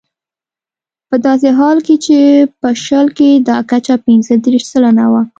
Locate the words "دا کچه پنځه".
3.49-4.33